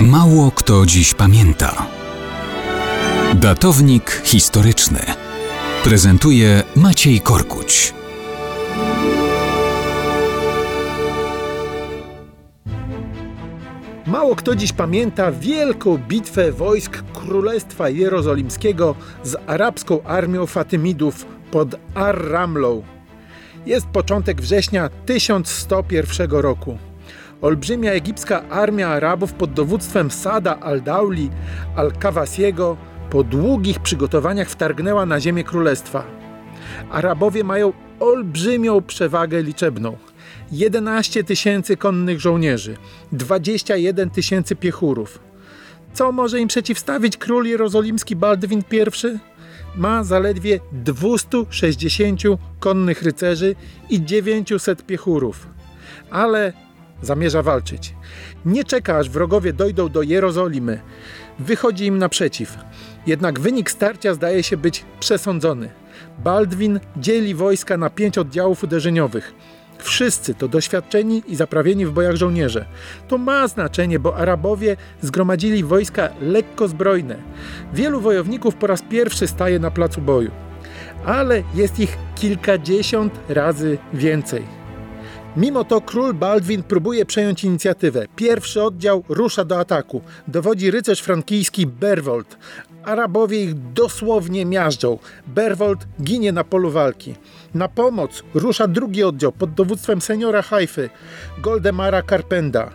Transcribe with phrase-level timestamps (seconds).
[0.00, 1.86] Mało kto dziś pamięta.
[3.34, 5.00] Datownik historyczny
[5.84, 7.94] prezentuje Maciej Korkuć.
[14.06, 22.82] Mało kto dziś pamięta wielką bitwę wojsk Królestwa Jerozolimskiego z arabską armią Fatymidów pod Ar-Ramlą.
[23.66, 26.78] Jest początek września 1101 roku.
[27.46, 31.30] Olbrzymia egipska armia Arabów pod dowództwem Sada al-Dauli
[31.76, 32.76] al-Kawasiego
[33.10, 36.04] po długich przygotowaniach wtargnęła na ziemię królestwa.
[36.90, 39.96] Arabowie mają olbrzymią przewagę liczebną.
[40.52, 42.76] 11 tysięcy konnych żołnierzy,
[43.12, 45.18] 21 tysięcy piechurów.
[45.94, 49.18] Co może im przeciwstawić król jerozolimski Baldwin I?
[49.76, 52.20] Ma zaledwie 260
[52.60, 53.54] konnych rycerzy
[53.90, 55.46] i 900 piechurów.
[56.10, 56.65] Ale
[57.02, 57.94] zamierza walczyć.
[58.44, 60.80] Nie czeka, aż wrogowie dojdą do Jerozolimy.
[61.38, 62.58] Wychodzi im naprzeciw.
[63.06, 65.68] Jednak wynik starcia zdaje się być przesądzony.
[66.24, 69.34] Baldwin dzieli wojska na pięć oddziałów uderzeniowych.
[69.78, 72.64] Wszyscy to doświadczeni i zaprawieni w bojach żołnierze.
[73.08, 77.16] To ma znaczenie, bo Arabowie zgromadzili wojska lekko zbrojne.
[77.74, 80.30] Wielu wojowników po raz pierwszy staje na placu boju,
[81.04, 84.55] ale jest ich kilkadziesiąt razy więcej.
[85.36, 88.06] Mimo to król Baldwin próbuje przejąć inicjatywę.
[88.16, 90.00] Pierwszy oddział rusza do ataku.
[90.28, 92.36] Dowodzi rycerz frankijski Berwold.
[92.84, 94.98] Arabowie ich dosłownie miażdżą.
[95.26, 97.14] Berwold ginie na polu walki.
[97.54, 100.90] Na pomoc rusza drugi oddział pod dowództwem seniora Haify,
[101.38, 102.70] Goldemara Carpenda.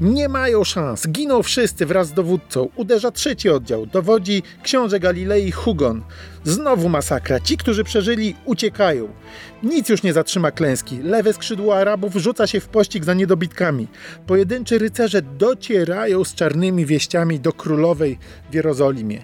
[0.00, 2.68] Nie mają szans, giną wszyscy wraz z dowódcą.
[2.76, 6.02] Uderza trzeci oddział, dowodzi książę Galilei Hugon.
[6.44, 9.08] Znowu masakra, ci, którzy przeżyli, uciekają.
[9.62, 10.98] Nic już nie zatrzyma klęski.
[11.02, 13.88] Lewe skrzydło Arabów rzuca się w pościg za niedobitkami.
[14.26, 18.18] Pojedynczy rycerze docierają z czarnymi wieściami do królowej
[18.50, 19.22] w Jerozolimie.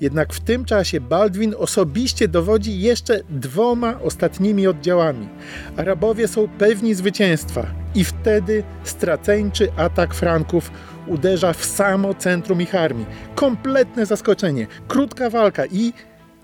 [0.00, 5.28] Jednak w tym czasie Baldwin osobiście dowodzi jeszcze dwoma ostatnimi oddziałami.
[5.76, 10.70] Arabowie są pewni zwycięstwa i wtedy straceńczy atak Franków
[11.06, 13.06] uderza w samo centrum ich armii.
[13.34, 15.92] Kompletne zaskoczenie, krótka walka i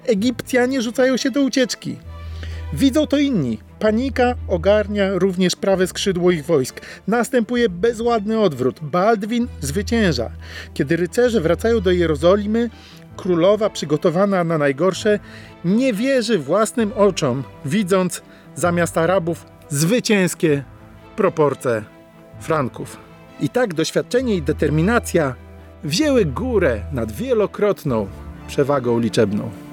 [0.06, 1.96] Egipcjanie rzucają się do ucieczki.
[2.72, 3.58] Widzą to inni.
[3.78, 6.80] Panika ogarnia również prawe skrzydło ich wojsk.
[7.06, 8.80] Następuje bezładny odwrót.
[8.82, 10.30] Baldwin zwycięża.
[10.74, 12.70] Kiedy rycerze wracają do Jerozolimy,
[13.16, 15.18] królowa, przygotowana na najgorsze,
[15.64, 18.22] nie wierzy własnym oczom, widząc
[18.54, 20.64] zamiast Arabów zwycięskie
[21.16, 21.82] proporcje
[22.40, 22.96] Franków.
[23.40, 25.34] I tak doświadczenie i determinacja
[25.84, 28.06] wzięły górę nad wielokrotną
[28.48, 29.65] przewagą liczebną.